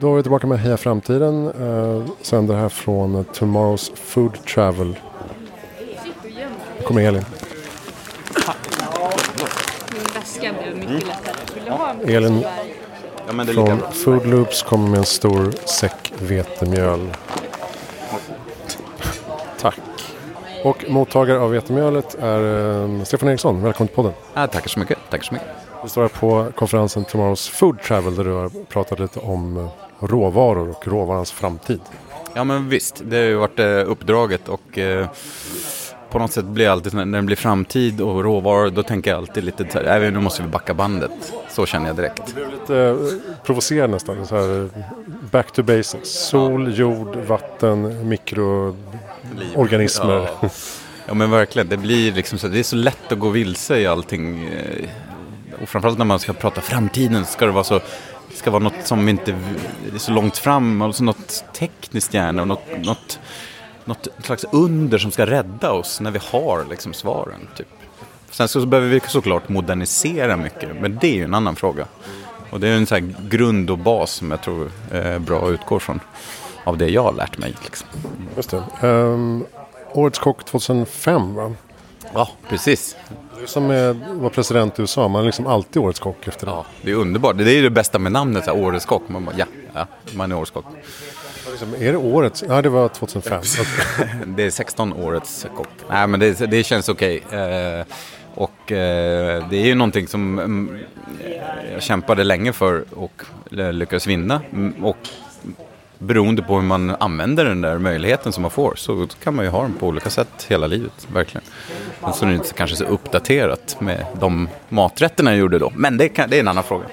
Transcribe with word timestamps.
Då 0.00 0.12
är 0.12 0.16
vi 0.16 0.22
tillbaka 0.22 0.46
med 0.46 0.58
Heja 0.58 0.76
Framtiden. 0.76 1.46
Eh, 1.46 2.06
sänder 2.22 2.54
här 2.54 2.68
från 2.68 3.24
Tomorrow's 3.24 3.96
Food 3.96 4.44
Travel. 4.44 4.96
Nu 6.78 6.84
kommer 6.86 7.02
Elin. 7.02 7.24
Min 9.92 10.04
väska 10.14 10.52
blev 10.62 10.76
mycket 10.76 11.08
lättare. 11.08 11.34
Vill 11.54 11.64
du 11.64 11.70
ha 11.70 11.90
en 11.90 12.08
Elin 12.08 12.44
Ja, 13.26 13.44
från. 13.44 13.92
Food 13.92 14.26
Loops 14.26 14.62
kommer 14.62 14.88
med 14.88 14.98
en 14.98 15.04
stor 15.04 15.52
säck 15.68 16.12
vetemjöl. 16.18 17.14
Tack. 19.60 19.80
Och 20.64 20.84
mottagare 20.88 21.38
av 21.40 21.50
vetemjölet 21.50 22.14
är 22.20 22.82
eh, 22.82 23.02
Stefan 23.04 23.28
Eriksson. 23.28 23.62
Välkommen 23.62 23.88
till 23.88 23.96
podden. 23.96 24.12
Ja, 24.34 24.46
tackar 24.46 24.68
så 24.68 24.78
mycket. 24.78 24.98
Tackar 25.10 25.24
så 25.24 25.34
mycket. 25.34 25.48
Vi 25.82 25.88
står 25.88 26.02
här 26.02 26.08
på 26.08 26.46
konferensen 26.56 27.04
Tomorrow's 27.04 27.50
Food 27.50 27.82
Travel 27.82 28.16
där 28.16 28.24
du 28.24 28.32
har 28.32 28.50
pratat 28.68 28.98
lite 28.98 29.20
om 29.20 29.56
eh, 29.56 29.68
råvaror 30.00 30.68
och 30.70 30.88
råvarans 30.88 31.32
framtid. 31.32 31.80
Ja, 32.34 32.44
men 32.44 32.68
visst. 32.68 33.02
Det 33.04 33.16
har 33.16 33.24
ju 33.24 33.34
varit 33.36 33.58
eh, 33.58 33.90
uppdraget 33.90 34.48
och 34.48 34.78
eh, 34.78 35.06
på 36.10 36.18
något 36.18 36.32
sätt 36.32 36.44
blir 36.44 36.68
alltid, 36.68 36.94
när 36.94 37.18
det 37.18 37.22
blir 37.22 37.36
framtid 37.36 38.00
och 38.00 38.24
råvaror, 38.24 38.70
då 38.70 38.82
tänker 38.82 39.10
jag 39.10 39.18
alltid 39.18 39.44
lite 39.44 39.66
så 39.72 39.78
här, 39.78 40.00
"Nej, 40.00 40.10
nu 40.10 40.20
måste 40.20 40.42
vi 40.42 40.48
backa 40.48 40.74
bandet. 40.74 41.32
Så 41.50 41.66
känner 41.66 41.86
jag 41.86 41.96
direkt. 41.96 42.22
Det 42.26 42.34
blev 42.34 42.50
lite 42.50 42.76
eh, 42.78 42.96
provocerande 43.44 43.94
nästan. 43.96 44.26
Så 44.26 44.36
här, 44.36 44.68
back 45.30 45.52
to 45.52 45.62
basics. 45.62 46.08
Sol, 46.10 46.78
jord, 46.78 47.16
vatten, 47.16 48.08
mikroorganismer. 48.08 50.28
Ja. 50.42 50.48
ja, 51.06 51.14
men 51.14 51.30
verkligen. 51.30 51.68
Det 51.68 51.76
blir 51.76 52.12
liksom 52.12 52.38
så, 52.38 52.48
det 52.48 52.58
är 52.58 52.62
så 52.62 52.76
lätt 52.76 53.12
att 53.12 53.18
gå 53.18 53.28
vilse 53.28 53.78
i 53.78 53.86
allting. 53.86 54.50
Och 55.62 55.68
framförallt 55.68 55.98
när 55.98 56.04
man 56.04 56.18
ska 56.18 56.32
prata 56.32 56.60
framtiden 56.60 57.24
ska 57.24 57.46
det 57.46 57.52
vara 57.52 57.64
så 57.64 57.80
ska 58.34 58.50
vara 58.50 58.62
något 58.62 58.86
som 58.86 59.08
inte 59.08 59.32
är 59.94 59.98
så 59.98 60.12
långt 60.12 60.36
fram, 60.36 60.82
alltså 60.82 61.04
något 61.04 61.44
tekniskt 61.52 62.14
gärna 62.14 62.42
och 62.42 62.48
något, 62.48 62.84
något, 62.84 63.18
något 63.84 64.08
slags 64.22 64.44
under 64.52 64.98
som 64.98 65.10
ska 65.10 65.26
rädda 65.26 65.72
oss 65.72 66.00
när 66.00 66.10
vi 66.10 66.18
har 66.22 66.66
liksom 66.70 66.92
svaren. 66.92 67.48
Typ. 67.56 67.68
Sen 68.30 68.48
så 68.48 68.66
behöver 68.66 68.88
vi 68.88 69.00
såklart 69.00 69.48
modernisera 69.48 70.36
mycket, 70.36 70.80
men 70.80 70.98
det 71.00 71.06
är 71.06 71.14
ju 71.14 71.24
en 71.24 71.34
annan 71.34 71.56
fråga. 71.56 71.84
Och 72.50 72.60
det 72.60 72.68
är 72.68 72.76
en 72.76 72.86
sån 72.86 73.16
grund 73.28 73.70
och 73.70 73.78
bas 73.78 74.12
som 74.12 74.30
jag 74.30 74.42
tror 74.42 74.70
är 74.92 75.18
bra 75.18 75.46
att 75.46 75.50
utgå 75.50 75.80
från 75.80 76.00
av 76.64 76.78
det 76.78 76.88
jag 76.88 77.02
har 77.02 77.12
lärt 77.12 77.38
mig. 77.38 77.54
Liksom. 77.64 77.88
Just 78.36 78.50
det. 78.50 78.62
Ehm, 78.80 79.44
årets 79.92 80.18
kock 80.18 80.44
2005 80.44 81.34
va? 81.34 81.54
Ja, 82.14 82.28
precis. 82.48 82.96
Det 83.38 83.44
är 83.44 83.46
som 83.46 83.68
vara 84.20 84.30
president 84.30 84.78
i 84.78 84.82
USA. 84.82 85.08
Man 85.08 85.22
är 85.22 85.26
liksom 85.26 85.46
alltid 85.46 85.82
årets 85.82 86.00
kock 86.00 86.28
efter 86.28 86.46
det. 86.46 86.52
Ja, 86.52 86.66
det 86.82 86.90
är 86.90 86.94
underbart. 86.94 87.38
Det 87.38 87.52
är 87.52 87.62
det 87.62 87.70
bästa 87.70 87.98
med 87.98 88.12
namnet, 88.12 88.44
så 88.44 88.54
här, 88.54 88.62
Årets 88.62 88.86
kock. 88.86 89.08
Man 89.08 89.24
bara, 89.24 89.34
ja, 89.38 89.46
ja, 89.74 89.86
man 90.14 90.32
är 90.32 90.36
Årets 90.36 90.50
kock. 90.50 90.64
Liksom, 91.50 91.74
är 91.74 91.92
det 91.92 91.98
årets? 91.98 92.44
Ja, 92.48 92.62
det 92.62 92.68
var 92.68 92.88
2005. 92.88 93.42
Det 94.36 94.42
är 94.42 94.50
16 94.50 94.92
årets 94.92 95.46
kock. 95.56 95.68
Nej, 95.90 96.06
men 96.06 96.20
det, 96.20 96.46
det 96.50 96.62
känns 96.64 96.88
okej. 96.88 97.22
Eh, 97.30 97.84
och 98.34 98.72
eh, 98.72 99.48
det 99.50 99.56
är 99.56 99.66
ju 99.66 99.74
någonting 99.74 100.08
som 100.08 100.38
mm, 100.38 100.78
jag 101.72 101.82
kämpade 101.82 102.24
länge 102.24 102.52
för 102.52 102.84
och 102.94 103.22
lyckades 103.50 104.06
vinna. 104.06 104.40
Mm, 104.52 104.84
Och 104.84 105.08
beroende 105.98 106.42
på 106.42 106.54
hur 106.54 106.62
man 106.62 106.90
använder 107.00 107.44
den 107.44 107.60
där 107.60 107.78
möjligheten 107.78 108.32
som 108.32 108.42
man 108.42 108.50
får 108.50 108.74
så 108.76 109.06
kan 109.22 109.34
man 109.34 109.44
ju 109.44 109.50
ha 109.50 109.62
den 109.62 109.72
på 109.72 109.86
olika 109.86 110.10
sätt 110.10 110.46
hela 110.48 110.66
livet, 110.66 111.08
verkligen. 111.12 111.44
Men 112.00 112.12
så 112.12 112.24
är 112.24 112.28
det 112.28 112.34
inte 112.34 112.52
kanske 112.52 112.76
så 112.76 112.84
uppdaterat 112.84 113.76
med 113.80 114.06
de 114.20 114.48
maträtterna 114.68 115.30
jag 115.30 115.38
gjorde 115.40 115.58
då. 115.58 115.72
Men 115.74 115.96
det, 115.96 116.08
kan, 116.08 116.30
det 116.30 116.36
är 116.36 116.40
en 116.40 116.48
annan 116.48 116.64
fråga. 116.64 116.84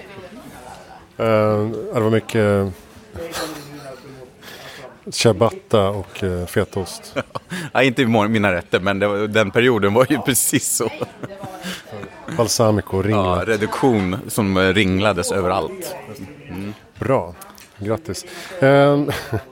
Ehm, 1.18 1.72
det 1.94 2.00
var 2.00 2.10
mycket 2.10 2.74
ciabatta 5.10 5.90
och 5.90 6.24
uh, 6.24 6.46
fetaost. 6.46 7.16
Ja, 7.74 7.84
inte 7.84 8.02
i 8.02 8.06
mina 8.06 8.54
rätter, 8.54 8.80
men 8.80 9.00
var- 9.00 9.28
den 9.28 9.52
perioden 9.52 9.94
var 9.94 10.08
ju 10.10 10.18
precis 10.18 10.76
så. 10.76 10.90
Balsamico, 12.38 12.98
Ja, 12.98 13.04
ringlat. 13.04 13.48
reduktion 13.48 14.18
som 14.28 14.58
ringlades 14.60 15.32
överallt. 15.32 15.96
Bra, 17.00 17.34
grattis. 17.80 18.26
Ehm, 18.62 19.12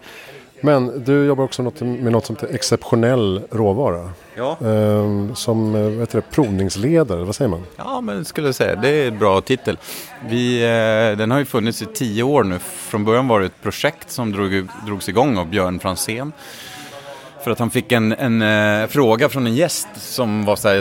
men 0.62 1.04
du 1.04 1.26
jobbar 1.26 1.44
också 1.44 1.62
med 1.82 2.12
något 2.12 2.26
som 2.26 2.36
heter 2.36 2.56
exceptionell 2.56 3.42
råvara. 3.52 4.10
Ja. 4.36 4.58
Ehm, 4.66 5.36
som 5.36 5.76
eh, 5.76 6.00
heter 6.00 6.18
det, 6.18 6.32
provningsledare, 6.32 7.24
vad 7.24 7.36
säger 7.36 7.50
man? 7.50 7.64
Ja, 7.76 8.02
men 8.02 8.26
skulle 8.26 8.48
jag 8.48 8.56
säga. 8.56 8.76
Det 8.76 8.90
är 8.90 9.08
en 9.08 9.20
bra 9.20 9.42
titel. 9.42 9.78
Vi, 10.30 10.64
eh, 10.64 11.18
den 11.18 11.32
har 11.32 11.40
ju 11.40 11.46
funnits 11.46 11.82
i 11.82 11.86
tio 11.86 12.24
år 12.24 12.44
nu. 12.44 12.60
Från 12.60 13.06
början 13.06 13.28
var 13.28 13.40
det 13.40 13.46
ett 13.46 13.62
projekt 13.62 14.12
som 14.12 14.32
drog, 14.32 14.68
drogs 14.86 15.10
igång 15.10 15.38
av 15.38 15.48
Björn 15.48 15.80
Franzén. 15.80 16.32
För 17.44 17.52
att 17.52 17.60
han 17.60 17.70
fick 17.70 17.92
en, 17.92 18.12
en 18.12 18.42
eh, 18.42 18.88
fråga 18.88 19.30
från 19.30 19.48
en 19.48 19.56
gäst 19.56 19.88
som 19.96 20.46
var 20.46 20.56
så 20.56 20.68
här, 20.68 20.76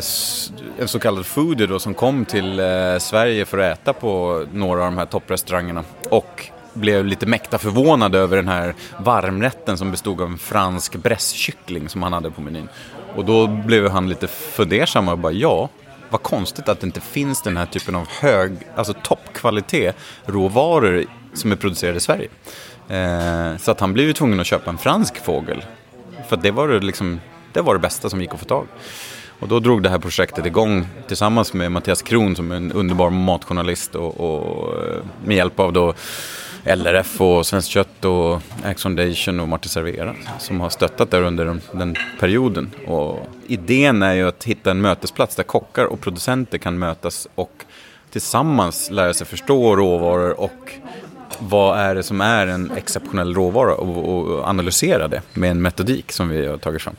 en 0.81 0.88
så 0.88 0.98
kallad 0.98 1.26
foodie 1.26 1.66
då, 1.66 1.78
som 1.78 1.94
kom 1.94 2.25
till 2.25 2.58
eh, 2.58 2.98
Sverige 2.98 3.44
för 3.44 3.58
att 3.58 3.78
äta 3.78 3.92
på 3.92 4.44
några 4.52 4.81
av 4.81 4.86
de 4.86 4.98
här 4.98 5.06
topprestaurangerna. 5.06 5.84
Och 6.10 6.50
blev 6.75 7.06
lite 7.06 7.27
mäkta 7.27 7.59
förvånad 7.59 8.15
över 8.15 8.37
den 8.37 8.49
här 8.49 8.75
varmrätten 8.99 9.78
som 9.78 9.91
bestod 9.91 10.21
av 10.21 10.31
en 10.31 10.38
fransk 10.38 10.97
brässkyckling 10.97 11.88
som 11.88 12.03
han 12.03 12.12
hade 12.12 12.31
på 12.31 12.41
menyn. 12.41 12.69
Och 13.16 13.25
då 13.25 13.47
blev 13.47 13.88
han 13.88 14.09
lite 14.09 14.27
fundersam 14.28 15.09
och 15.09 15.19
bara 15.19 15.32
ja, 15.32 15.69
vad 16.11 16.22
konstigt 16.22 16.69
att 16.69 16.81
det 16.81 16.87
inte 16.87 17.00
finns 17.00 17.43
den 17.43 17.56
här 17.56 17.66
typen 17.66 17.94
av 17.94 18.09
hög, 18.09 18.53
alltså 18.77 18.94
toppkvalitet 19.03 19.97
råvaror 20.27 21.05
som 21.34 21.53
är 21.53 21.56
producerade 21.56 21.97
i 21.97 22.00
Sverige. 22.00 22.28
Eh, 22.88 23.56
så 23.56 23.71
att 23.71 23.81
han 23.81 23.93
blev 23.93 24.06
ju 24.06 24.12
tvungen 24.12 24.41
att 24.41 24.47
köpa 24.47 24.71
en 24.71 24.78
fransk 24.78 25.25
fågel. 25.25 25.65
För 26.28 26.37
att 26.37 26.43
det 26.43 26.50
var 26.50 26.69
det, 26.69 26.81
liksom, 26.81 27.21
det 27.53 27.61
var 27.61 27.75
det 27.75 27.81
bästa 27.81 28.11
som 28.11 28.21
gick 28.21 28.34
att 28.34 28.41
få 28.41 28.47
tag. 28.47 28.66
Och 29.43 29.49
då 29.49 29.61
drog 29.61 29.82
det 29.82 29.88
här 29.88 29.99
projektet 29.99 30.47
igång 30.47 30.87
tillsammans 31.09 31.53
med 31.53 31.72
Mattias 31.72 32.03
Kron 32.03 32.37
som 32.37 32.53
är 32.53 32.56
en 32.56 32.72
underbar 32.72 33.11
matjournalist 33.11 33.94
och, 33.94 34.21
och 34.21 34.84
eh, 34.84 34.99
med 35.25 35.37
hjälp 35.37 35.61
av 35.61 35.72
då 35.72 35.94
LRF 36.65 37.21
och 37.21 37.47
Svenskt 37.47 37.71
Kött 37.71 38.05
och 38.05 38.41
Axe 38.65 38.83
Foundation 38.83 39.41
och 39.41 39.49
Martin 39.49 39.69
Servera 39.69 40.15
som 40.39 40.61
har 40.61 40.71
stöttat 40.71 41.11
där 41.11 41.23
under 41.23 41.45
den, 41.45 41.61
den 41.73 41.97
perioden. 42.21 42.71
Och 42.87 43.27
idén 43.47 44.03
är 44.03 44.15
ju 44.15 44.28
att 44.28 44.45
hitta 44.45 44.71
en 44.71 44.81
mötesplats 44.81 45.37
där 45.37 45.43
kockar 45.43 45.84
och 45.84 46.00
producenter 46.00 46.59
kan 46.59 46.78
mötas 46.78 47.28
och 47.34 47.65
tillsammans 48.11 48.91
lära 48.91 49.15
sig 49.15 49.27
förstå 49.27 49.77
råvaror 49.77 50.41
och 50.41 50.73
vad 51.39 51.78
är 51.78 51.95
det 51.95 52.03
som 52.03 52.21
är 52.21 52.47
en 52.47 52.71
exceptionell 52.77 53.34
råvara 53.34 53.75
och, 53.75 54.19
och 54.19 54.49
analysera 54.49 55.09
det 55.09 55.23
med 55.34 55.50
en 55.50 55.62
metodik 55.62 56.12
som 56.12 56.29
vi 56.29 56.47
har 56.47 56.59
tagit 56.59 56.83
fram. 56.83 56.97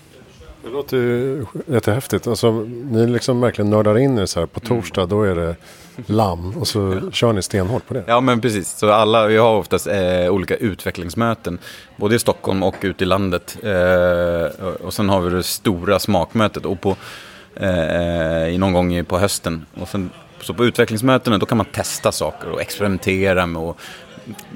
Det 0.63 0.69
låter 0.69 0.97
ju 0.97 1.45
jättehäftigt. 1.67 2.27
Alltså, 2.27 2.51
ni 2.91 3.07
liksom 3.07 3.41
verkligen 3.41 3.69
nördar 3.69 3.97
in 3.97 4.17
er 4.17 4.25
så 4.25 4.39
här. 4.39 4.47
På 4.47 4.59
torsdag 4.59 5.05
då 5.05 5.23
är 5.23 5.35
det 5.35 5.55
lamm 6.05 6.57
och 6.57 6.67
så 6.67 7.11
kör 7.11 7.33
ni 7.33 7.41
stenhårt 7.41 7.87
på 7.87 7.93
det. 7.93 8.03
Ja 8.07 8.21
men 8.21 8.41
precis, 8.41 8.69
så 8.77 8.91
alla, 8.91 9.27
vi 9.27 9.37
har 9.37 9.55
oftast 9.55 9.87
eh, 9.87 10.29
olika 10.29 10.55
utvecklingsmöten 10.55 11.57
både 11.97 12.15
i 12.15 12.19
Stockholm 12.19 12.63
och 12.63 12.75
ute 12.81 13.03
i 13.03 13.07
landet. 13.07 13.57
Eh, 13.63 14.65
och- 14.85 14.93
sen 14.93 15.09
har 15.09 15.21
vi 15.21 15.29
det 15.29 15.43
stora 15.43 15.99
smakmötet 15.99 16.65
och 16.65 16.81
på, 16.81 16.95
eh, 17.55 18.57
någon 18.59 18.73
gång 18.73 19.05
på 19.05 19.17
hösten. 19.19 19.65
Och 19.81 19.87
sen, 19.87 20.09
så 20.41 20.53
på 20.53 20.65
utvecklingsmötena 20.65 21.37
då 21.37 21.45
kan 21.45 21.57
man 21.57 21.65
testa 21.65 22.11
saker 22.11 22.49
och 22.49 22.61
experimentera 22.61 23.45
med 23.45 23.61
och 23.61 23.77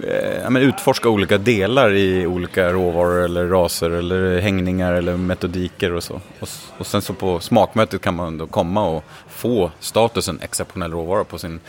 eh, 0.03 0.57
utforska 0.57 1.09
olika 1.09 1.37
delar 1.37 1.93
i 1.93 2.27
olika 2.27 2.71
råvaror 2.71 3.23
eller 3.23 3.47
raser 3.47 3.89
eller 3.89 4.39
hängningar 4.39 4.93
eller 4.93 5.17
metodiker 5.17 5.93
och 5.93 6.03
så. 6.03 6.21
Och, 6.39 6.49
och 6.77 6.87
sen 6.87 7.01
så 7.01 7.13
på 7.13 7.39
smakmötet 7.39 8.01
kan 8.01 8.15
man 8.15 8.37
då 8.37 8.47
komma 8.47 8.89
och 8.89 9.03
få 9.29 9.71
statusen 9.79 10.39
exceptionell 10.41 10.91
råvara 10.91 11.23
på 11.23 11.37
sin 11.37 11.59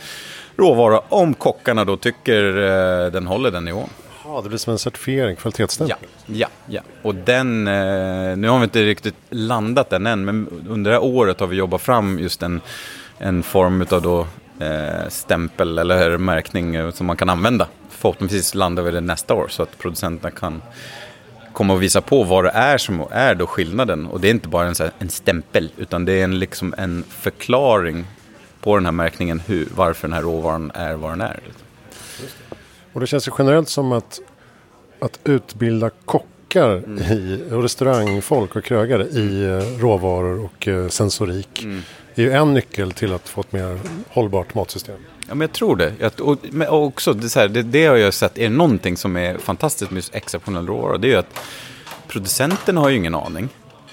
råvara 0.57 1.01
om 1.09 1.33
kockarna 1.33 1.85
då 1.85 1.97
tycker 1.97 2.57
eh, 2.57 3.11
den 3.11 3.27
håller 3.27 3.51
den 3.51 3.65
nivån. 3.65 3.89
Ja, 4.25 4.41
det 4.41 4.49
blir 4.49 4.57
som 4.57 4.71
en 4.71 4.79
certifiering, 4.79 5.35
kvalitetsstämpel. 5.35 5.97
Ja, 6.25 6.35
ja, 6.35 6.47
ja. 6.65 6.81
Och 7.01 7.15
den, 7.15 7.67
eh, 7.67 8.37
nu 8.37 8.47
har 8.47 8.57
vi 8.57 8.63
inte 8.63 8.83
riktigt 8.83 9.15
landat 9.29 9.89
den 9.89 10.07
än, 10.07 10.25
men 10.25 10.47
under 10.69 10.91
det 10.91 10.97
här 10.97 11.03
året 11.03 11.39
har 11.39 11.47
vi 11.47 11.55
jobbat 11.55 11.81
fram 11.81 12.19
just 12.19 12.43
en, 12.43 12.61
en 13.17 13.43
form 13.43 13.85
av 13.91 14.01
då 14.01 14.27
stämpel 15.09 15.77
eller 15.77 16.17
märkning 16.17 16.75
eh, 16.75 16.91
som 16.91 17.07
man 17.07 17.17
kan 17.17 17.29
använda. 17.29 17.67
Förhoppningsvis 17.89 18.55
landar 18.55 18.83
vi 18.83 18.91
det 18.91 19.01
nästa 19.01 19.33
år 19.33 19.47
så 19.47 19.63
att 19.63 19.77
producenterna 19.77 20.31
kan 20.31 20.61
komma 21.53 21.73
och 21.73 21.83
visa 21.83 22.01
på 22.01 22.23
vad 22.23 22.43
det 22.43 22.49
är 22.49 22.77
som 22.77 23.05
är 23.11 23.35
då 23.35 23.47
skillnaden. 23.47 24.05
Och 24.07 24.19
det 24.19 24.27
är 24.27 24.31
inte 24.31 24.47
bara 24.47 24.67
en, 24.67 24.75
här, 24.79 24.91
en 24.99 25.09
stämpel, 25.09 25.71
utan 25.77 26.05
det 26.05 26.13
är 26.13 26.23
en, 26.23 26.39
liksom 26.39 26.75
en 26.77 27.03
förklaring 27.09 28.05
på 28.61 28.75
den 28.75 28.85
här 28.85 28.91
märkningen 28.91 29.39
hur, 29.39 29.67
varför 29.75 30.07
den 30.07 30.13
här 30.13 30.21
råvaran 30.21 30.71
är 30.73 30.93
vad 30.93 31.11
den 31.11 31.21
är. 31.21 31.39
Och 32.93 32.99
det 32.99 33.07
känns 33.07 33.27
ju 33.27 33.31
generellt 33.37 33.69
som 33.69 33.91
att, 33.91 34.19
att 34.99 35.19
utbilda 35.23 35.89
kockar 36.05 36.99
i, 37.11 37.43
och 37.51 37.63
restaurangfolk 37.63 38.55
och 38.55 38.63
krögare 38.63 39.03
i 39.03 39.43
eh, 39.43 39.81
råvaror 39.81 40.45
och 40.45 40.67
eh, 40.67 40.87
sensorik 40.87 41.65
är 42.21 42.25
ju 42.25 42.31
en 42.31 42.53
nyckel 42.53 42.91
till 42.91 43.13
att 43.13 43.29
få 43.29 43.41
ett 43.41 43.51
mer 43.51 43.79
hållbart 44.09 44.53
matsystem. 44.53 44.95
Ja, 45.27 45.35
men 45.35 45.41
jag 45.41 45.51
tror 45.51 45.75
det. 45.75 45.93
Jag, 45.99 46.21
och, 46.21 46.37
men 46.51 46.67
också, 46.67 47.13
det, 47.13 47.29
så 47.29 47.39
här, 47.39 47.47
det, 47.47 47.63
det 47.63 47.85
har 47.85 47.95
jag 47.95 48.13
sett, 48.13 48.37
är 48.37 48.43
det 48.43 48.55
någonting 48.55 48.97
som 48.97 49.17
är 49.17 49.37
fantastiskt 49.37 49.91
med 49.91 50.03
exceptionell 50.11 50.67
råvara, 50.67 50.97
det 50.97 51.07
är 51.07 51.11
ju 51.11 51.17
att 51.17 51.39
producenterna 52.07 52.81
har 52.81 52.89
ju 52.89 52.97
ingen 52.97 53.15
aning. 53.15 53.49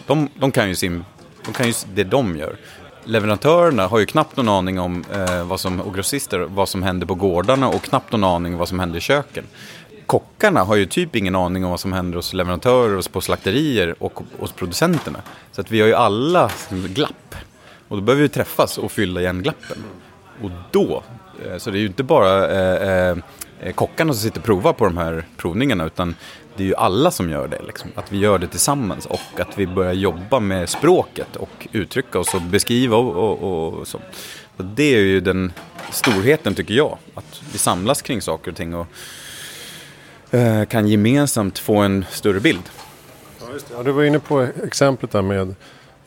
De, 0.06 0.28
de 0.34 0.52
kan 0.52 0.68
ju 0.68 0.74
sin, 0.74 1.04
de 1.44 1.52
kan 1.52 1.66
ju 1.66 1.72
det 1.94 2.04
de 2.04 2.36
gör. 2.36 2.56
Leverantörerna 3.04 3.86
har 3.86 3.98
ju 3.98 4.06
knappt 4.06 4.36
någon 4.36 4.48
aning 4.48 4.80
om 4.80 5.04
eh, 5.14 5.46
vad 5.46 5.60
som, 5.60 5.80
och 5.80 5.94
grossister, 5.94 6.38
vad 6.38 6.68
som 6.68 6.82
händer 6.82 7.06
på 7.06 7.14
gårdarna 7.14 7.68
och 7.68 7.82
knappt 7.82 8.12
någon 8.12 8.24
aning 8.24 8.52
om 8.52 8.58
vad 8.58 8.68
som 8.68 8.80
händer 8.80 8.98
i 8.98 9.00
köken. 9.00 9.44
Kockarna 10.06 10.64
har 10.64 10.76
ju 10.76 10.86
typ 10.86 11.16
ingen 11.16 11.36
aning 11.36 11.64
om 11.64 11.70
vad 11.70 11.80
som 11.80 11.92
händer 11.92 12.16
hos 12.16 12.32
leverantörer, 12.32 12.96
hos 12.96 13.08
på 13.08 13.20
slakterier 13.20 13.94
och 13.98 14.20
hos 14.38 14.52
producenterna. 14.52 15.18
Så 15.52 15.60
att 15.60 15.70
vi 15.70 15.80
har 15.80 15.88
ju 15.88 15.94
alla 15.94 16.50
glapp. 16.70 17.34
Och 17.88 17.96
då 17.96 18.02
behöver 18.02 18.22
vi 18.22 18.28
träffas 18.28 18.78
och 18.78 18.92
fylla 18.92 19.20
igen 19.20 19.42
glappen. 19.42 19.84
Och 20.42 20.50
då, 20.70 21.02
eh, 21.44 21.58
så 21.58 21.70
det 21.70 21.78
är 21.78 21.80
ju 21.80 21.86
inte 21.86 22.02
bara 22.02 22.50
eh, 22.50 23.16
eh, 23.60 23.72
kockarna 23.74 24.12
som 24.12 24.22
sitter 24.22 24.38
och 24.38 24.44
provar 24.44 24.72
på 24.72 24.84
de 24.84 24.96
här 24.96 25.26
provningarna 25.36 25.86
utan 25.86 26.14
det 26.56 26.62
är 26.62 26.66
ju 26.66 26.74
alla 26.74 27.10
som 27.10 27.30
gör 27.30 27.48
det. 27.48 27.62
Liksom. 27.66 27.90
Att 27.94 28.12
vi 28.12 28.18
gör 28.18 28.38
det 28.38 28.46
tillsammans 28.46 29.06
och 29.06 29.40
att 29.40 29.58
vi 29.58 29.66
börjar 29.66 29.92
jobba 29.92 30.40
med 30.40 30.68
språket 30.68 31.36
och 31.36 31.68
uttrycka 31.72 32.18
oss 32.18 32.34
och 32.34 32.42
beskriva 32.42 32.96
och, 32.96 33.38
och, 33.38 33.74
och 33.74 33.88
så. 33.88 34.00
Och 34.56 34.64
det 34.64 34.94
är 34.94 35.00
ju 35.00 35.20
den 35.20 35.52
storheten 35.90 36.54
tycker 36.54 36.74
jag. 36.74 36.98
Att 37.14 37.42
vi 37.52 37.58
samlas 37.58 38.02
kring 38.02 38.22
saker 38.22 38.50
och 38.50 38.56
ting 38.56 38.74
och 38.74 38.86
eh, 40.30 40.64
kan 40.64 40.88
gemensamt 40.88 41.58
få 41.58 41.76
en 41.76 42.04
större 42.10 42.40
bild. 42.40 42.62
Ja, 43.40 43.52
just 43.52 43.68
det. 43.68 43.74
Ja, 43.74 43.82
du 43.82 43.92
var 43.92 44.04
inne 44.04 44.18
på 44.18 44.48
exemplet 44.64 45.10
där 45.10 45.22
med 45.22 45.54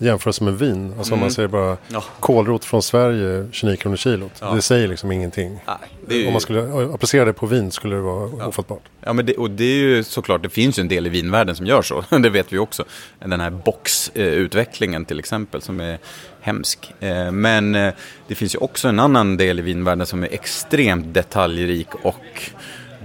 jämförelse 0.06 0.44
med 0.44 0.54
vin. 0.60 0.94
Alltså 0.98 1.14
om 1.14 1.20
man 1.20 1.32
säger 1.32 1.48
bara 1.48 1.78
Ja. 1.88 2.04
kålrot 2.20 2.66
från 2.66 2.82
Sverige 2.82 3.48
29 3.52 3.76
kronor 3.78 3.96
kilot. 3.98 4.32
Ja. 4.42 4.52
Det 4.52 4.62
säger 4.62 4.88
liksom 4.88 5.12
ingenting. 5.12 5.60
Nej, 6.08 6.20
ju- 6.20 6.28
Om 6.28 6.34
man 6.34 6.42
skulle 6.42 6.86
applicera 6.94 7.26
det 7.26 7.34
på 7.34 7.46
vin 7.46 7.72
skulle 7.72 7.96
det 7.96 8.02
vara 8.02 8.48
ofattbart. 8.48 8.82
Ja, 9.06 9.14
men 9.14 9.26
det, 9.26 9.34
och 9.38 9.52
det 9.52 9.64
är 9.64 9.76
ju 9.78 10.04
såklart, 10.04 10.44
det 10.44 10.50
finns 10.50 10.80
ju 10.80 10.82
en 10.82 10.88
del 10.88 11.08
i 11.08 11.10
vinvärlden 11.10 11.56
som 11.56 11.66
gör 11.66 11.82
så. 11.82 12.04
Det 12.20 12.30
vet 12.30 12.54
vi 12.54 12.58
också. 12.58 12.84
Den 13.20 13.40
här 13.40 13.50
boxutvecklingen 13.50 15.06
till 15.06 15.20
exempel 15.20 15.62
som 15.62 15.80
är 15.80 15.98
hemsk. 16.42 16.94
Eh, 17.00 17.32
Men 17.32 17.76
eh, 17.76 17.94
det 18.28 18.36
finns 18.36 18.56
ju 18.56 18.60
också 18.60 18.88
en 18.88 19.00
annan 19.00 19.38
del 19.38 19.60
i 19.60 19.62
vinvärlden 19.62 20.08
som 20.08 20.24
är 20.24 20.28
extremt 20.34 21.14
detaljrik 21.14 21.88
och 22.04 22.52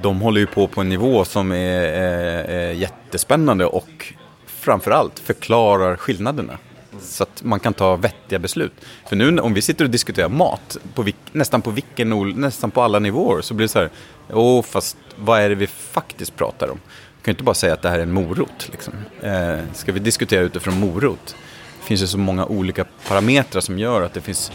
de 0.03 0.21
håller 0.21 0.41
ju 0.41 0.47
på 0.47 0.67
på 0.67 0.81
en 0.81 0.89
nivå 0.89 1.25
som 1.25 1.53
är, 1.53 1.83
är 1.85 2.73
jättespännande 2.73 3.67
och 3.67 4.13
framförallt 4.47 5.19
förklarar 5.19 5.97
skillnaderna. 5.97 6.59
Så 7.05 7.23
att 7.23 7.43
man 7.43 7.61
kan 7.61 7.75
ta 7.75 7.97
vettiga 7.97 8.39
beslut. 8.39 8.73
För 9.09 9.17
nu 9.17 9.39
om 9.39 9.55
vi 9.55 9.63
sitter 9.63 9.85
och 9.85 9.91
diskuterar 9.91 10.29
mat, 10.29 10.77
på 10.95 11.03
vilk, 11.03 11.17
nästan, 11.33 11.63
på 11.63 11.71
vilken, 11.71 12.31
nästan 12.31 12.71
på 12.71 12.83
alla 12.83 12.99
nivåer, 12.99 13.43
så 13.43 13.55
blir 13.55 13.65
det 13.65 13.73
så 13.73 13.79
här, 13.79 13.91
åh 14.33 14.63
fast 14.63 14.97
vad 15.17 15.41
är 15.41 15.49
det 15.49 15.55
vi 15.55 15.67
faktiskt 15.67 16.37
pratar 16.37 16.69
om? 16.69 16.81
Vi 17.19 17.25
kan 17.25 17.33
ju 17.33 17.35
inte 17.35 17.45
bara 17.45 17.55
säga 17.55 17.75
att 17.75 17.83
det 17.83 17.89
här 17.89 17.99
är 17.99 18.03
en 18.03 18.13
morot. 18.13 18.69
Liksom. 18.73 18.95
Eh, 19.21 19.59
ska 19.75 19.93
vi 19.93 20.01
diskutera 20.01 20.41
utifrån 20.41 20.81
morot? 20.81 21.37
Det 21.81 21.87
finns 21.87 22.03
ju 22.03 22.07
så 22.07 22.19
många 22.19 22.47
olika 22.47 22.85
parametrar 23.09 23.61
som 23.61 23.79
gör 23.79 24.03
att 24.03 24.15
det 24.15 24.21
finns 24.21 24.53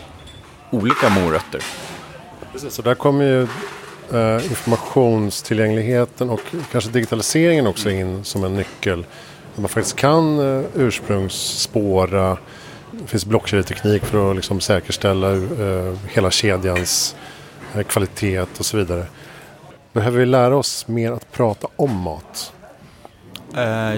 olika 0.72 1.10
morötter. 1.10 1.62
Precis, 2.52 2.74
så 2.74 2.82
där 2.82 2.96
kommer 2.96 3.26
ju 3.26 3.42
eh, 4.14 4.46
informationstillgängligheten 4.52 6.30
och 6.30 6.42
kanske 6.72 6.90
digitaliseringen 6.90 7.68
också 7.68 7.90
in 7.90 8.24
som 8.24 8.44
en 8.44 8.56
nyckel 8.56 9.06
där 9.56 9.62
man 9.62 9.70
faktiskt 9.70 9.96
kan 9.96 10.40
eh, 10.40 10.66
ursprungsspåra. 10.76 12.38
Det 12.92 13.08
finns 13.08 13.26
blockkedjeteknik 13.26 14.06
för 14.06 14.30
att 14.30 14.36
liksom 14.36 14.60
säkerställa 14.60 15.32
eh, 15.32 15.94
hela 16.08 16.32
kedjans 16.32 17.16
eh, 17.76 17.84
kvalitet 17.84 18.40
och 18.58 18.66
så 18.66 18.78
vidare. 18.78 19.06
Behöver 19.94 20.20
vi 20.20 20.26
lära 20.26 20.58
oss 20.58 20.88
mer 20.88 21.12
att 21.12 21.32
prata 21.32 21.68
om 21.76 21.96
mat? 21.96 22.54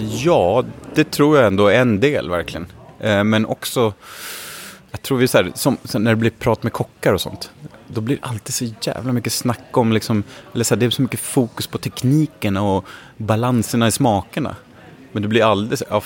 Ja, 0.10 0.64
det 0.96 1.12
tror 1.12 1.38
jag 1.38 1.48
ändå 1.48 1.68
är 1.68 1.82
en 1.82 2.00
del 2.00 2.30
verkligen. 2.30 2.68
Men 3.00 3.46
också, 3.46 3.94
jag 4.92 5.02
tror 5.02 5.18
vi 5.18 5.28
så 5.28 5.38
här, 5.38 5.52
som, 5.56 5.78
när 5.94 6.12
det 6.12 6.16
blir 6.16 6.32
prat 6.32 6.64
med 6.64 6.74
kockar 6.74 7.14
och 7.14 7.22
sånt. 7.22 7.52
Då 7.88 8.02
blir 8.02 8.16
det 8.16 8.28
alltid 8.28 8.54
så 8.54 8.66
jävla 8.82 9.14
mycket 9.14 9.34
snack 9.34 9.78
om, 9.78 9.94
liksom, 9.94 10.24
eller 10.54 10.64
så 10.64 10.76
här, 10.76 10.80
det 10.80 10.86
är 10.86 10.90
så 10.90 11.02
mycket 11.02 11.20
fokus 11.20 11.68
på 11.68 11.78
tekniken 11.78 12.58
och 12.58 12.86
balanserna 13.18 13.88
i 13.88 13.92
smakerna. 13.92 14.56
Men 15.12 15.22
det 15.22 15.28
blir 15.28 15.44
alldeles, 15.44 15.84
ja, 15.90 16.02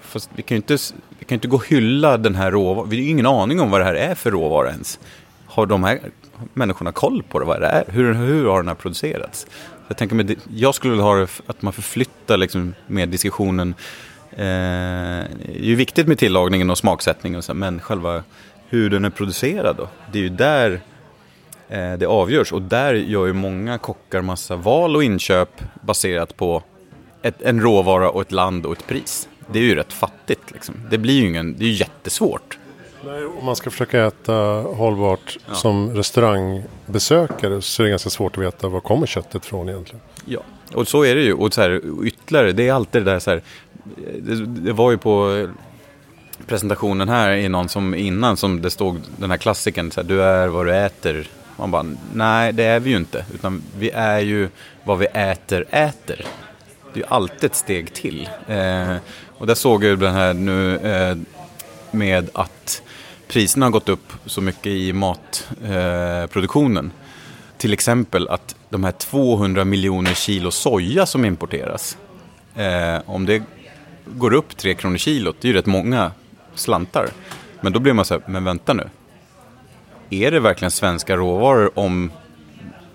fast 0.00 0.30
vi 0.34 0.42
kan 0.42 0.54
ju 0.54 0.56
inte, 0.56 0.76
vi 1.18 1.24
kan 1.24 1.36
inte 1.36 1.48
gå 1.48 1.56
och 1.56 1.68
hylla 1.68 2.16
den 2.16 2.34
här 2.34 2.50
råvaran. 2.50 2.88
Vi 2.90 2.96
har 2.96 3.02
ju 3.02 3.10
ingen 3.10 3.26
aning 3.26 3.60
om 3.60 3.70
vad 3.70 3.80
det 3.80 3.84
här 3.84 3.94
är 3.94 4.14
för 4.14 4.30
råvara 4.30 4.70
ens. 4.70 4.98
Har 5.46 5.66
de 5.66 5.84
här 5.84 6.00
människorna 6.54 6.92
koll 6.92 7.22
på 7.22 7.38
det, 7.38 7.44
vad 7.44 7.60
det 7.60 7.66
är? 7.66 7.84
Hur, 7.88 8.14
hur 8.14 8.46
har 8.46 8.56
den 8.56 8.68
här 8.68 8.74
producerats? 8.74 9.46
Jag 9.88 9.96
tänker 9.96 10.16
mig, 10.16 10.36
jag 10.54 10.74
skulle 10.74 10.90
vilja 10.90 11.04
ha 11.04 11.14
det 11.14 11.28
att 11.46 11.62
man 11.62 11.72
förflyttar 11.72 12.36
liksom 12.36 12.74
med 12.86 13.08
diskussionen. 13.08 13.74
Eh, 14.30 14.36
det 14.36 15.58
är 15.58 15.64
ju 15.64 15.74
viktigt 15.74 16.06
med 16.06 16.18
tillagningen 16.18 16.70
och 16.70 16.78
smaksättningen, 16.78 17.38
och 17.38 17.44
så, 17.44 17.54
men 17.54 17.80
själva 17.80 18.22
hur 18.68 18.90
den 18.90 19.04
är 19.04 19.10
producerad 19.10 19.76
då? 19.76 19.88
Det 20.12 20.18
är 20.18 20.22
ju 20.22 20.28
där 20.28 20.80
eh, 21.68 21.92
det 21.92 22.06
avgörs 22.06 22.52
och 22.52 22.62
där 22.62 22.94
gör 22.94 23.26
ju 23.26 23.32
många 23.32 23.78
kockar 23.78 24.22
massa 24.22 24.56
val 24.56 24.96
och 24.96 25.04
inköp 25.04 25.62
baserat 25.82 26.36
på 26.36 26.62
ett, 27.22 27.42
en 27.42 27.60
råvara 27.60 28.10
och 28.10 28.20
ett 28.20 28.32
land 28.32 28.66
och 28.66 28.72
ett 28.72 28.86
pris. 28.86 29.28
Det 29.52 29.58
är 29.58 29.62
ju 29.62 29.74
rätt 29.74 29.92
fattigt 29.92 30.50
liksom. 30.50 30.74
Det 30.90 30.98
blir 30.98 31.14
ju 31.14 31.28
ingen, 31.28 31.56
det 31.58 31.64
är 31.64 31.68
ju 31.68 31.74
jättesvårt. 31.74 32.58
Nej, 33.04 33.24
Om 33.24 33.44
man 33.44 33.56
ska 33.56 33.70
försöka 33.70 34.06
äta 34.06 34.32
hållbart 34.62 35.38
som 35.52 35.94
restaurangbesökare 35.94 37.62
så 37.62 37.82
är 37.82 37.84
det 37.84 37.90
ganska 37.90 38.10
svårt 38.10 38.36
att 38.36 38.44
veta 38.44 38.68
var 38.68 38.80
kommer 38.80 39.06
köttet 39.06 39.44
från 39.44 39.68
egentligen. 39.68 40.00
Ja, 40.24 40.40
och 40.74 40.88
så 40.88 41.04
är 41.04 41.14
det 41.14 41.22
ju. 41.22 41.32
Och 41.32 41.54
så 41.54 41.60
här, 41.60 41.80
ytterligare, 42.04 42.52
det 42.52 42.68
är 42.68 42.72
alltid 42.72 43.04
det 43.04 43.10
där 43.10 43.18
så 43.18 43.30
här. 43.30 43.42
Det, 44.18 44.46
det 44.46 44.72
var 44.72 44.90
ju 44.90 44.98
på 44.98 45.46
presentationen 46.46 47.08
här 47.08 47.32
i 47.32 47.48
någon 47.48 47.68
som 47.68 47.94
innan 47.94 48.36
som 48.36 48.62
det 48.62 48.70
stod 48.70 49.00
den 49.16 49.30
här 49.30 49.38
klassikern, 49.38 49.90
så 49.90 50.00
här, 50.00 50.08
du 50.08 50.22
är 50.22 50.48
vad 50.48 50.66
du 50.66 50.76
äter. 50.76 51.28
Man 51.56 51.70
bara, 51.70 51.86
nej 52.14 52.52
det 52.52 52.64
är 52.64 52.80
vi 52.80 52.90
ju 52.90 52.96
inte. 52.96 53.24
Utan 53.34 53.62
vi 53.78 53.90
är 53.90 54.20
ju 54.20 54.48
vad 54.84 54.98
vi 54.98 55.06
äter, 55.06 55.64
äter. 55.70 56.24
Det 56.92 57.00
är 57.00 57.04
ju 57.04 57.08
alltid 57.08 57.44
ett 57.44 57.56
steg 57.56 57.92
till. 57.92 58.28
Eh, 58.48 58.96
och 59.38 59.46
där 59.46 59.54
såg 59.54 59.84
jag 59.84 59.98
den 59.98 60.14
här 60.14 60.34
nu 60.34 60.76
eh, 60.76 61.16
med 61.90 62.30
att 62.32 62.82
priserna 63.28 63.66
har 63.66 63.70
gått 63.70 63.88
upp 63.88 64.12
så 64.26 64.40
mycket 64.40 64.66
i 64.66 64.92
matproduktionen. 64.92 66.86
Eh. 66.86 66.92
Till 67.58 67.72
exempel 67.72 68.28
att 68.28 68.56
de 68.68 68.84
här 68.84 68.92
200 68.92 69.64
miljoner 69.64 70.14
kilo 70.14 70.50
soja 70.50 71.06
som 71.06 71.24
importeras. 71.24 71.98
Eh, 72.56 72.98
om 73.06 73.26
det 73.26 73.42
går 74.06 74.34
upp 74.34 74.56
3 74.56 74.74
kronor 74.74 74.96
kilot, 74.96 75.36
det 75.40 75.48
är 75.48 75.52
ju 75.52 75.58
rätt 75.58 75.66
många 75.66 76.12
slantar. 76.54 77.08
Men 77.60 77.72
då 77.72 77.80
blir 77.80 77.92
man 77.92 78.04
så 78.04 78.14
här, 78.14 78.22
men 78.26 78.44
vänta 78.44 78.72
nu. 78.72 78.90
Är 80.10 80.30
det 80.30 80.40
verkligen 80.40 80.70
svenska 80.70 81.16
råvaror 81.16 81.78
om 81.78 82.12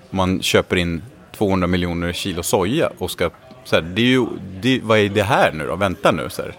man 0.10 0.42
köper 0.42 0.76
in 0.76 1.02
200 1.38 1.68
miljoner 1.68 2.14
kilo 2.14 2.44
soja 2.44 2.90
och 2.98 3.12
ska, 3.12 3.30
så 3.66 3.76
här, 3.76 3.84
det 3.84 4.02
är 4.02 4.06
ju, 4.06 4.26
det, 4.62 4.80
vad 4.84 4.98
är 5.00 5.10
det 5.10 5.24
här 5.24 5.52
nu 5.52 5.68
då? 5.68 5.76
Vänta 5.76 6.12
nu. 6.12 6.30
Så 6.30 6.42
här. 6.42 6.56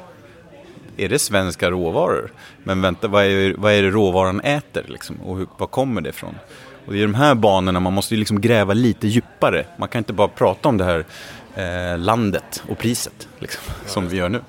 Är 0.97 1.09
det 1.09 1.19
svenska 1.19 1.71
råvaror? 1.71 2.33
Men 2.63 2.83
vänta, 2.83 3.09
vad 3.09 3.25
är, 3.25 3.55
vad 3.59 3.73
är 3.73 3.83
det 3.83 3.91
råvaran 3.91 4.41
äter 4.41 4.85
liksom? 4.87 5.17
Och 5.17 5.37
hur, 5.37 5.47
var 5.57 5.67
kommer 5.67 6.01
det 6.01 6.09
ifrån? 6.09 6.35
Och 6.87 6.93
det 6.93 6.99
är 6.99 7.03
de 7.03 7.15
här 7.15 7.35
banorna 7.35 7.81
man 7.81 7.93
måste 7.93 8.15
ju 8.15 8.19
liksom 8.19 8.41
gräva 8.41 8.75
lite 8.75 9.09
djupare. 9.09 9.67
Man 9.77 9.89
kan 9.89 9.99
inte 9.99 10.13
bara 10.13 10.29
prata 10.29 10.69
om 10.69 10.79
det 10.79 10.85
här 10.85 11.05
eh, 11.55 11.99
landet 11.99 12.63
och 12.69 12.79
priset 12.79 13.29
liksom, 13.39 13.63
som 13.87 14.09
vi 14.09 14.17
gör 14.17 14.29
nu. 14.29 14.41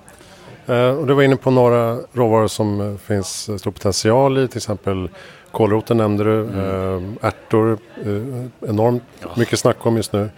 Eh, 0.68 0.90
och 0.90 1.08
du 1.08 1.14
var 1.14 1.24
inne 1.24 1.36
på 1.36 1.52
några 1.52 2.00
råvaror 2.14 2.48
som 2.48 2.82
eh, 2.82 2.98
finns 2.98 3.50
eh, 3.50 3.58
stor 3.58 3.72
potential 3.72 4.38
i. 4.38 4.48
Till 4.48 4.58
exempel 4.58 5.10
kålroten 5.52 5.98
nämnde 5.98 6.24
du. 6.24 6.44
Mm. 6.44 7.18
Eh, 7.22 7.28
ärtor, 7.28 7.78
eh, 8.06 8.70
enormt 8.70 9.04
mycket 9.36 9.60
snack 9.60 9.86
om 9.86 9.98
just 9.98 10.14
nu. 10.14 10.30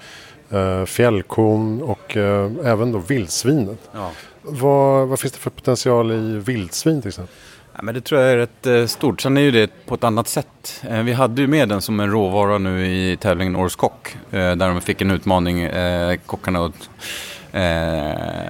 Eh, 0.52 0.86
fjällkon 0.86 1.82
och 1.82 2.18
eh, 2.18 2.52
även 2.64 2.92
då 2.92 3.00
vildsvinet. 3.00 3.90
Ja. 3.94 4.12
Vad, 4.42 5.08
vad 5.08 5.20
finns 5.20 5.34
det 5.34 5.40
för 5.40 5.50
potential 5.50 6.12
i 6.12 6.38
vildsvin 6.46 7.02
till 7.02 7.08
exempel? 7.08 7.36
Ja, 7.76 7.80
men 7.84 7.94
det 7.94 8.02
tror 8.02 8.22
jag 8.22 8.32
är 8.32 8.38
rätt 8.38 8.68
eh, 8.68 8.86
stort. 8.86 9.22
Sen 9.22 9.38
är 9.38 9.42
ju 9.42 9.52
det 9.52 9.72
på 9.86 9.96
ett 9.96 10.04
annat 10.04 10.28
sätt. 10.28 10.84
Vi 11.04 11.14
hade 11.14 11.42
ju 11.42 11.48
med 11.48 11.70
den 11.70 11.82
som 11.82 12.00
en 12.00 12.12
råvara 12.12 12.58
nu 12.58 12.88
i 12.88 13.18
tävlingen 13.18 13.56
Årets 13.56 13.76
Kock. 13.76 14.18
Där 14.30 14.56
de 14.56 14.82
fick 14.82 15.02
en 15.02 15.12
utmaning, 15.12 15.70
kockarna, 16.26 16.66
att 16.66 16.90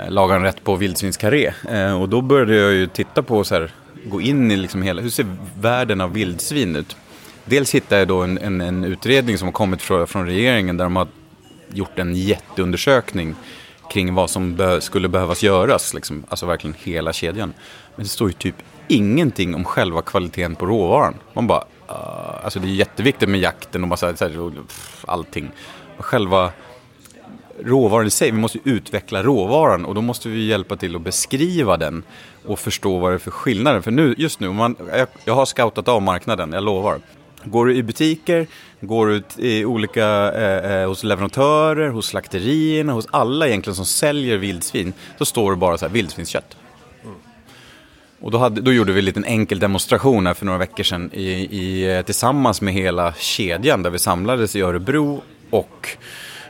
laga 0.08 0.36
en 0.36 0.42
rätt 0.42 0.64
på 0.64 0.76
vildsvinskarré. 0.76 1.54
Eh, 1.70 2.02
och 2.02 2.10
då 2.10 2.22
började 2.22 2.56
jag 2.56 2.74
ju 2.74 2.88
titta 2.88 3.24
på 3.24 3.44
så 3.44 3.56
här, 3.56 3.72
gå 4.06 4.22
in 4.22 4.52
i 4.52 4.58
liksom 4.58 4.82
hela, 4.82 5.02
hur 5.02 5.10
ser 5.10 5.26
världen 5.60 6.02
av 6.02 6.14
vildsvin 6.14 6.76
ut? 6.76 6.98
Dels 7.46 7.76
hittade 7.76 8.02
jag 8.02 8.08
då 8.08 8.22
en, 8.22 8.38
en, 8.38 8.62
en 8.62 8.84
utredning 8.84 9.38
som 9.38 9.48
har 9.48 9.54
kommit 9.54 9.82
från, 9.82 10.08
från 10.08 10.26
regeringen 10.26 10.78
där 10.78 10.86
de 10.86 10.96
har 10.96 11.08
gjort 11.74 12.00
en 12.00 12.16
jätteundersökning 12.16 13.36
kring 13.92 14.14
vad 14.14 14.30
som 14.30 14.56
be- 14.56 14.82
skulle 14.82 15.08
behövas 15.08 15.44
göras, 15.44 15.94
liksom. 15.94 16.24
alltså 16.30 16.46
verkligen 16.46 16.76
hela 16.80 17.14
kedjan. 17.14 17.54
Men 17.96 18.04
det 18.04 18.10
står 18.10 18.28
ju 18.28 18.34
typ 18.34 18.56
ingenting 18.88 19.56
om 19.56 19.66
själva 19.66 20.02
kvaliteten 20.02 20.56
på 20.56 20.66
råvaran. 20.66 21.14
Man 21.34 21.48
bara, 21.48 21.62
uh, 21.62 22.44
alltså 22.44 22.60
det 22.60 22.68
är 22.68 22.70
jätteviktigt 22.70 23.30
med 23.30 23.40
jakten 23.40 23.84
och 23.84 23.90
massa, 23.90 24.16
så 24.16 24.26
här, 24.26 24.32
allting. 24.36 24.66
allting. 25.06 25.52
Själva 25.98 26.52
råvaran 27.64 28.08
i 28.08 28.10
sig, 28.10 28.32
vi 28.32 28.38
måste 28.38 28.60
utveckla 28.64 29.24
råvaran 29.24 29.86
och 29.86 29.96
då 29.96 30.02
måste 30.02 30.30
vi 30.30 30.46
hjälpa 30.46 30.76
till 30.76 30.96
att 30.96 31.02
beskriva 31.02 31.78
den 31.78 32.04
och 32.46 32.60
förstå 32.60 32.98
vad 32.98 33.12
det 33.12 33.16
är 33.16 33.20
för 33.20 33.32
skillnader. 33.32 33.82
För 33.82 33.92
nu, 33.92 34.16
just 34.18 34.40
nu, 34.40 34.50
man, 34.50 34.76
jag, 34.94 35.08
jag 35.26 35.36
har 35.36 35.46
scoutat 35.46 35.88
av 35.88 36.02
marknaden, 36.02 36.54
jag 36.54 36.64
lovar. 36.64 37.00
Går 37.50 37.66
du 37.66 37.76
i 37.76 37.84
butiker, 37.84 38.48
går 38.82 39.08
du 39.08 39.24
i 39.38 39.66
olika, 39.66 40.32
eh, 40.32 40.72
eh, 40.72 40.88
hos 40.88 41.04
leverantörer, 41.04 41.90
hos 41.90 42.08
slakterierna, 42.08 42.94
hos 42.94 43.08
alla 43.12 43.48
egentligen 43.48 43.76
som 43.76 43.86
säljer 43.86 44.38
vildsvin, 44.38 44.94
så 45.18 45.26
står 45.26 45.52
det 45.52 45.58
bara 45.58 45.78
så 45.78 45.86
här 45.86 45.94
vildsvinskött. 45.94 46.58
Mm. 47.04 47.16
Och 48.22 48.32
då, 48.32 48.38
hade, 48.38 48.62
då 48.62 48.74
gjorde 48.74 48.92
vi 48.92 49.00
en 49.00 49.06
liten 49.06 49.26
enkel 49.26 49.60
demonstration 49.60 50.28
här 50.28 50.34
för 50.34 50.46
några 50.46 50.60
veckor 50.60 50.84
sedan 50.84 51.10
i, 51.14 51.32
i, 51.32 51.96
eh, 51.98 52.02
tillsammans 52.02 52.62
med 52.62 52.74
hela 52.74 53.14
kedjan 53.14 53.84
där 53.84 53.90
vi 53.90 54.00
samlades 54.00 54.56
i 54.56 54.62
Örebro 54.62 55.22
och 55.50 55.90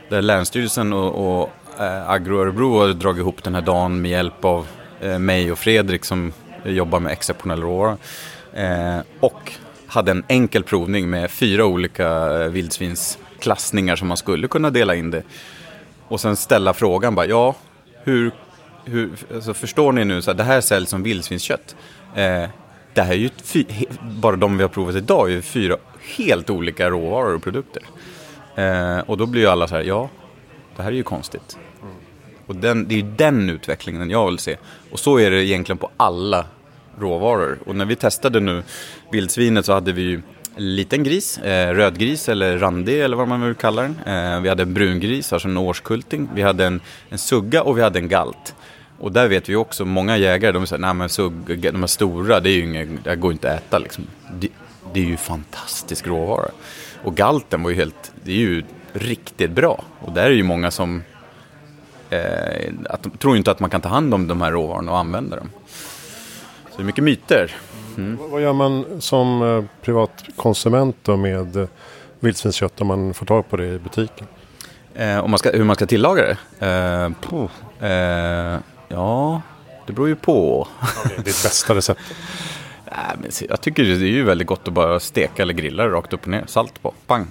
där 0.08 0.22
Länsstyrelsen 0.22 0.92
och, 0.92 1.40
och 1.40 1.50
eh, 1.80 2.10
Agro 2.10 2.40
Örebro 2.40 2.78
har 2.78 2.88
dragit 2.88 3.20
ihop 3.20 3.42
den 3.42 3.54
här 3.54 3.62
dagen 3.62 4.02
med 4.02 4.10
hjälp 4.10 4.44
av 4.44 4.66
eh, 5.00 5.18
mig 5.18 5.52
och 5.52 5.58
Fredrik 5.58 6.04
som 6.04 6.32
jobbar 6.64 7.00
med 7.00 7.12
exceptionell 7.12 7.62
råvara. 7.62 7.96
Eh, 8.54 8.98
och 9.20 9.52
hade 9.90 10.10
en 10.10 10.24
enkel 10.28 10.64
provning 10.64 11.10
med 11.10 11.30
fyra 11.30 11.64
olika 11.64 12.08
eh, 12.42 12.50
vildsvinsklassningar 12.50 13.96
som 13.96 14.08
man 14.08 14.16
skulle 14.16 14.48
kunna 14.48 14.70
dela 14.70 14.94
in 14.94 15.10
det. 15.10 15.22
Och 16.08 16.20
sen 16.20 16.36
ställa 16.36 16.74
frågan 16.74 17.14
bara, 17.14 17.26
ja, 17.26 17.54
hur, 18.04 18.32
hur 18.84 19.10
alltså 19.34 19.54
förstår 19.54 19.92
ni 19.92 20.04
nu, 20.04 20.22
så 20.22 20.30
här, 20.30 20.38
det 20.38 20.44
här 20.44 20.60
säljs 20.60 20.90
som 20.90 21.02
vildsvinskött. 21.02 21.76
Eh, 22.14 22.44
det 22.94 23.02
här 23.02 23.12
är 23.12 23.16
ju, 23.16 23.30
bara 24.02 24.36
de 24.36 24.56
vi 24.56 24.62
har 24.62 24.68
provat 24.68 24.94
idag, 24.94 25.28
är 25.28 25.34
ju 25.34 25.42
fyra 25.42 25.76
helt 26.16 26.50
olika 26.50 26.90
råvaror 26.90 27.34
och 27.34 27.42
produkter. 27.42 27.82
Eh, 28.54 28.98
och 28.98 29.16
då 29.16 29.26
blir 29.26 29.42
ju 29.42 29.48
alla 29.48 29.68
så 29.68 29.74
här, 29.74 29.82
ja, 29.82 30.08
det 30.76 30.82
här 30.82 30.90
är 30.90 30.96
ju 30.96 31.02
konstigt. 31.02 31.58
Och 32.46 32.56
den, 32.56 32.88
det 32.88 32.94
är 32.94 32.96
ju 32.96 33.14
den 33.16 33.50
utvecklingen 33.50 34.10
jag 34.10 34.26
vill 34.26 34.38
se. 34.38 34.56
Och 34.90 34.98
så 34.98 35.18
är 35.18 35.30
det 35.30 35.44
egentligen 35.44 35.78
på 35.78 35.90
alla 35.96 36.46
råvaror. 37.00 37.58
Och 37.66 37.76
när 37.76 37.84
vi 37.84 37.96
testade 37.96 38.40
nu 38.40 38.62
vildsvinet 39.12 39.66
så 39.66 39.72
hade 39.72 39.92
vi 39.92 40.02
ju 40.02 40.22
en 40.56 40.76
liten 40.76 41.02
gris, 41.02 41.38
eh, 41.38 41.74
rödgris 41.74 42.28
eller 42.28 42.58
randig 42.58 43.00
eller 43.00 43.16
vad 43.16 43.28
man 43.28 43.46
vill 43.46 43.54
kalla 43.54 43.82
den. 43.82 43.98
Eh, 44.06 44.40
vi 44.40 44.48
hade 44.48 44.62
en 44.62 44.74
brungris, 44.74 45.32
alltså 45.32 45.48
en 45.48 45.56
årskulting. 45.56 46.28
Vi 46.34 46.42
hade 46.42 46.66
en, 46.66 46.80
en 47.08 47.18
sugga 47.18 47.62
och 47.62 47.78
vi 47.78 47.82
hade 47.82 47.98
en 47.98 48.08
galt. 48.08 48.54
Och 48.98 49.12
där 49.12 49.28
vet 49.28 49.48
vi 49.48 49.56
också, 49.56 49.84
många 49.84 50.16
jägare, 50.16 50.52
de 50.52 50.66
säger 50.66 50.80
nej 50.80 50.94
men 50.94 51.08
sugga, 51.08 51.72
de 51.72 51.80
här 51.80 51.86
stora, 51.86 52.40
det 52.40 52.50
är 52.50 52.54
ju 52.54 52.64
inget, 52.64 53.04
det 53.04 53.16
går 53.16 53.32
inte 53.32 53.52
att 53.52 53.60
äta 53.60 53.78
liksom. 53.78 54.06
Det, 54.40 54.48
det 54.92 55.00
är 55.00 55.04
ju 55.04 55.16
fantastisk 55.16 56.06
råvara. 56.06 56.50
Och 57.04 57.16
galten 57.16 57.62
var 57.62 57.70
ju 57.70 57.76
helt, 57.76 58.12
det 58.24 58.32
är 58.32 58.36
ju 58.36 58.62
riktigt 58.92 59.50
bra. 59.50 59.84
Och 60.00 60.12
där 60.12 60.24
är 60.24 60.30
ju 60.30 60.42
många 60.42 60.70
som 60.70 61.02
eh, 62.10 62.72
att, 62.84 63.20
tror 63.20 63.36
inte 63.36 63.50
att 63.50 63.60
man 63.60 63.70
kan 63.70 63.80
ta 63.80 63.88
hand 63.88 64.14
om 64.14 64.28
de 64.28 64.40
här 64.40 64.52
råvarorna 64.52 64.92
och 64.92 64.98
använda 64.98 65.36
dem. 65.36 65.50
Så 66.70 66.76
det 66.76 66.82
är 66.82 66.84
mycket 66.84 67.04
myter. 67.04 67.56
Mm. 67.96 68.18
Vad 68.30 68.42
gör 68.42 68.52
man 68.52 69.00
som 69.00 69.42
eh, 69.42 69.64
privatkonsument 69.82 70.96
då 71.02 71.16
med 71.16 71.56
eh, 71.56 71.68
vildsvinskött 72.20 72.80
om 72.80 72.86
man 72.86 73.14
får 73.14 73.26
tag 73.26 73.50
på 73.50 73.56
det 73.56 73.66
i 73.66 73.78
butiken? 73.78 74.26
Eh, 74.94 75.18
om 75.18 75.30
man 75.30 75.38
ska, 75.38 75.50
hur 75.50 75.64
man 75.64 75.76
ska 75.76 75.86
tillaga 75.86 76.22
det? 76.22 76.36
Eh, 76.66 77.90
eh, 77.90 78.58
ja, 78.88 79.42
det 79.86 79.92
beror 79.92 80.08
ju 80.08 80.16
på. 80.16 80.68
Okay, 81.04 81.16
ditt 81.16 81.24
bästa 81.24 81.74
recept? 81.74 82.00
jag 83.48 83.60
tycker 83.60 83.84
det 83.84 83.90
är 83.90 83.96
ju 83.96 84.24
väldigt 84.24 84.46
gott 84.46 84.68
att 84.68 84.74
bara 84.74 85.00
steka 85.00 85.42
eller 85.42 85.54
grilla 85.54 85.84
det 85.84 85.90
rakt 85.90 86.12
upp 86.12 86.22
och 86.22 86.28
ner. 86.28 86.44
Salt 86.46 86.82
på, 86.82 86.94
pang. 87.06 87.26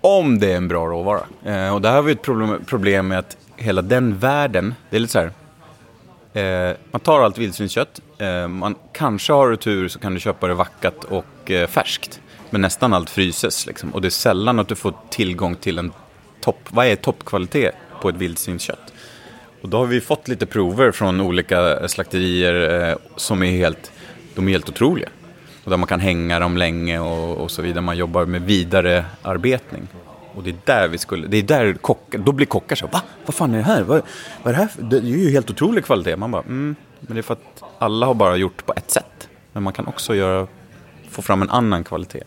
Om 0.00 0.38
det 0.38 0.52
är 0.52 0.56
en 0.56 0.68
bra 0.68 0.86
råvara. 0.86 1.20
Eh, 1.44 1.74
och 1.74 1.82
där 1.82 1.92
har 1.92 2.02
vi 2.02 2.12
ett 2.12 2.22
problem, 2.22 2.64
problem 2.66 3.08
med 3.08 3.18
att 3.18 3.36
hela 3.56 3.82
den 3.82 4.18
världen, 4.18 4.74
det 4.90 4.96
är 4.96 5.00
lite 5.00 5.12
så 5.12 5.18
här. 5.18 5.30
Eh, 6.34 6.76
man 6.90 7.00
tar 7.00 7.20
allt 7.20 7.38
vildsvinskött. 7.38 8.00
Eh, 8.18 8.48
man 8.48 8.74
kanske 8.92 9.32
har 9.32 9.50
du 9.50 9.56
tur 9.56 9.88
så 9.88 9.98
kan 9.98 10.14
du 10.14 10.20
köpa 10.20 10.48
det 10.48 10.54
vackat 10.54 11.04
och 11.04 11.50
eh, 11.50 11.68
färskt. 11.68 12.20
Men 12.50 12.60
nästan 12.60 12.94
allt 12.94 13.10
fryses 13.10 13.66
liksom. 13.66 13.94
Och 13.94 14.00
det 14.00 14.08
är 14.08 14.10
sällan 14.10 14.58
att 14.58 14.68
du 14.68 14.74
får 14.74 14.94
tillgång 15.10 15.54
till 15.54 15.78
en 15.78 15.92
topp, 16.40 16.68
vad 16.68 16.86
är 16.86 16.96
toppkvalitet 16.96 17.74
på 18.00 18.08
ett 18.08 18.16
vildsvinskött? 18.16 18.92
Och 19.62 19.68
då 19.68 19.78
har 19.78 19.86
vi 19.86 20.00
fått 20.00 20.28
lite 20.28 20.46
prover 20.46 20.90
från 20.90 21.20
olika 21.20 21.80
eh, 21.80 21.86
slakterier 21.86 22.88
eh, 22.90 22.96
som 23.16 23.42
är 23.42 23.50
helt, 23.50 23.92
de 24.34 24.48
är 24.48 24.52
helt 24.52 24.68
otroliga. 24.68 25.08
Och 25.64 25.70
där 25.70 25.76
man 25.76 25.86
kan 25.86 26.00
hänga 26.00 26.38
dem 26.38 26.56
länge 26.56 26.98
och, 26.98 27.36
och 27.36 27.50
så 27.50 27.62
vidare. 27.62 27.80
Man 27.80 27.96
jobbar 27.96 28.24
med 28.24 28.42
vidare 28.42 29.04
arbetning. 29.22 29.88
Och 30.34 30.42
det 30.42 30.50
är 30.50 30.56
där 30.64 30.88
vi 30.88 30.98
skulle, 30.98 31.26
det 31.26 31.36
är 31.36 31.42
där 31.42 31.74
kockar, 31.74 32.18
då 32.18 32.32
blir 32.32 32.46
kockar 32.46 32.76
så 32.76 32.86
va? 32.86 33.02
Vad 33.26 33.34
fan 33.34 33.54
är 33.54 33.58
det 33.58 33.64
här? 33.64 33.82
Vad, 33.82 34.02
vad 34.42 34.54
är 34.54 34.58
det 34.58 34.64
här? 34.64 34.70
Det 34.90 34.96
är 34.96 35.00
ju 35.00 35.30
helt 35.30 35.50
otrolig 35.50 35.84
kvalitet. 35.84 36.16
Man 36.16 36.30
bara, 36.30 36.42
mm, 36.42 36.76
men 37.00 37.14
det 37.14 37.20
är 37.20 37.22
för 37.22 37.34
att 37.34 37.62
alla 37.78 38.06
har 38.06 38.14
bara 38.14 38.36
gjort 38.36 38.66
på 38.66 38.72
ett 38.76 38.90
sätt. 38.90 39.28
Men 39.52 39.62
man 39.62 39.72
kan 39.72 39.86
också 39.86 40.14
göra, 40.14 40.46
få 41.10 41.22
fram 41.22 41.42
en 41.42 41.50
annan 41.50 41.84
kvalitet. 41.84 42.22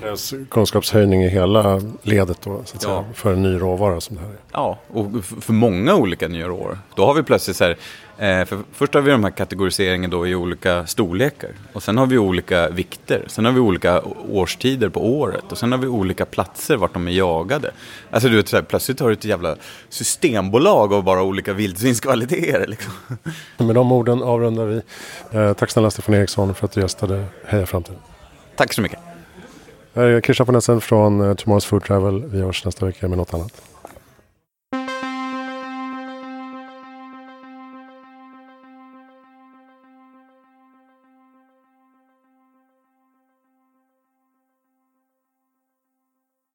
Krävs 0.00 0.34
kunskapshöjning 0.50 1.22
i 1.22 1.28
hela 1.28 1.80
ledet 2.02 2.38
då, 2.42 2.62
så 2.64 2.76
att 2.76 2.82
ja. 2.82 2.88
säga, 2.88 3.04
för 3.14 3.32
en 3.32 3.42
ny 3.42 3.58
råvara 3.58 4.00
som 4.00 4.16
det 4.16 4.22
här 4.22 4.28
är. 4.28 4.36
Ja, 4.52 4.78
och 4.88 5.24
för 5.24 5.52
många 5.52 5.94
olika 5.94 6.28
nya 6.28 6.48
råvaror. 6.48 6.78
Då 6.94 7.06
har 7.06 7.14
vi 7.14 7.22
plötsligt 7.22 7.56
så 7.56 7.64
här, 7.64 7.70
eh, 8.18 8.44
för 8.44 8.58
först 8.72 8.94
har 8.94 9.00
vi 9.00 9.10
de 9.10 9.24
här 9.24 9.30
kategoriseringen 9.30 10.10
då 10.10 10.26
i 10.26 10.34
olika 10.34 10.86
storlekar. 10.86 11.50
Och 11.72 11.82
sen 11.82 11.98
har 11.98 12.06
vi 12.06 12.18
olika 12.18 12.68
vikter. 12.68 13.24
Sen 13.26 13.44
har 13.44 13.52
vi 13.52 13.60
olika 13.60 14.02
årstider 14.30 14.88
på 14.88 15.18
året. 15.18 15.52
Och 15.52 15.58
sen 15.58 15.72
har 15.72 15.78
vi 15.78 15.86
olika 15.86 16.26
platser 16.26 16.76
vart 16.76 16.94
de 16.94 17.08
är 17.08 17.12
jagade. 17.12 17.70
Alltså 18.10 18.28
du 18.28 18.36
vet, 18.36 18.48
så 18.48 18.56
här, 18.56 18.62
plötsligt 18.62 19.00
har 19.00 19.08
du 19.08 19.12
ett 19.12 19.24
jävla 19.24 19.56
systembolag 19.88 20.92
av 20.92 21.04
bara 21.04 21.22
olika 21.22 21.52
vildsvinskvaliteter. 21.52 22.66
Liksom. 22.66 22.92
Med 23.66 23.74
de 23.74 23.92
orden 23.92 24.22
avrundar 24.22 24.64
vi. 24.64 24.82
Eh, 25.38 25.52
tack 25.52 25.70
snälla 25.70 25.90
Stefan 25.90 26.14
Eriksson 26.14 26.54
för 26.54 26.64
att 26.64 26.72
du 26.72 26.80
gästade 26.80 27.24
Heja 27.46 27.66
Framtiden. 27.66 28.00
Tack 28.56 28.72
så 28.72 28.82
mycket. 28.82 28.99
Här 29.94 30.02
är 30.02 30.20
Christian 30.20 30.46
von 30.46 30.56
Essen 30.56 30.80
från 30.80 31.20
eh, 31.20 31.34
Tomorrow's 31.34 31.66
Food 31.66 31.84
Travel. 31.84 32.24
Vi 32.26 32.40
hörs 32.40 32.64
nästa 32.64 32.86
vecka 32.86 33.08
med 33.08 33.18
något 33.18 33.34
annat. 33.34 33.62